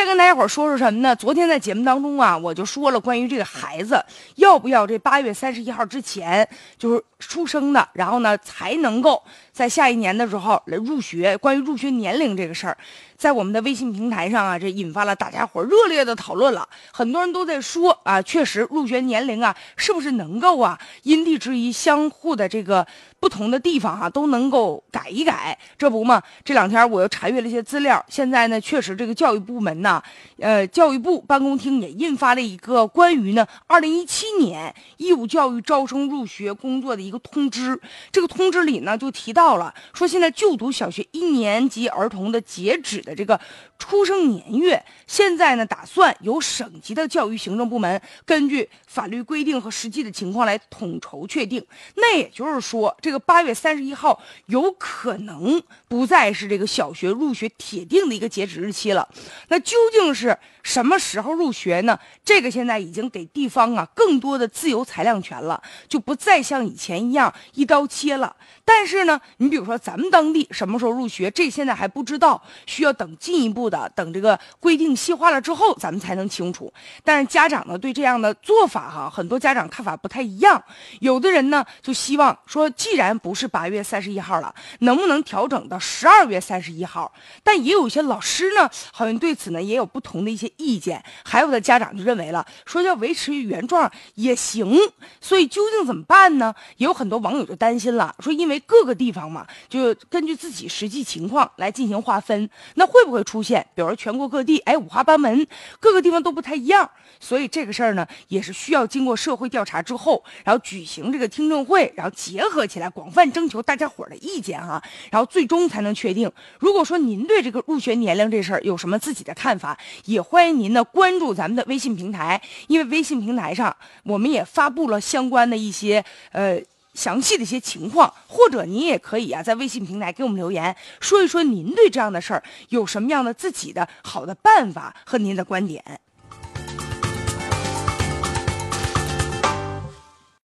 [0.00, 1.14] 再跟大家伙说说什么呢？
[1.14, 4.02] 昨天在节目当中啊，我就说了关于这个孩子
[4.36, 11.36] 要不要这八月三十一号之前就是出生的，然后呢才能够在下一年的时候来入学。
[11.36, 12.74] 关于入学年龄这个事儿，
[13.18, 16.66] 在我们的微信平台上啊，这引发了大家伙热烈的讨论了。
[16.90, 22.86] 很多人都在说啊，确实入学年龄啊，是不是能够啊因地制宜，相互的这个
[23.18, 25.58] 不同的地方哈都能够改一改？
[25.76, 30.04] 这不嘛，这两天我又查阅了一些资料，现在呢，确实这个教育部门呢，啊
[30.38, 37.78] 呃，教育部办公厅也印发了一个关于呢二零一七年义务教育招生入学工作的一个通知。
[38.12, 43.38] 这个通知里呢就提到了，说现在就读小学一年级儿童的截止的这个
[43.78, 51.64] 出生年月，现在呢打算由省级的教育行政部门根据法律规定和实际的情况来统筹确定。
[51.96, 59.06] 那也就是说，这个八月三十一号有可能不再是这个小学入学铁定的一个截止日期了。
[59.48, 61.96] 那究竟是什么时候入学呢？
[62.24, 68.34] 这个现在已经给地方啊更多的自由裁量权了，就不再像以前一样一刀切了。
[68.64, 76.72] 但是呢，你比如说咱们当地什么时候入学，这现在还不知道，需要等进一步的，等这个规定细化了之后，咱们才能清楚。
[77.04, 80.60] 但是家长呢对这样的做法哈，很多家长看法不太一样。
[80.98, 87.12] 有的人呢就希望说，既然不是八月三十一号了，能不能调整到十二月三十一号？
[87.44, 91.02] 但也有一些老师呢，好像对此呢也有不同的一些意见。
[91.24, 94.78] 还有的家长就认为了，说要维持原状也行。
[95.20, 96.54] 所以究竟怎么办呢？
[96.76, 105.46] 也有很多网友就担心了，说因为各个地方嘛，就根据自己实际情况来进行划分，那会不会出现，比如说全国各地，哎，五花八门，
[105.78, 106.88] 各个地方都不太一样？
[107.18, 116.30] 所以这个事儿呢，也是需要经过社会调查之后，然后举行这个听证会，然后结合起来，广泛征求大家伙的意见哈，然后最终才能确定。
[116.58, 126.60] 如果说您对这个入学年龄这事儿有什么自己的看办法，也欢迎您呢关注咱们的微信平台，因为微信平台上我们也发布了相关的一些呃。
[126.92, 136.00] 详细的一些情况，或者您也可以啊，在微信平台给我们留言，说一说您对这样的事儿有什么样的自己的好的办法和您的观点。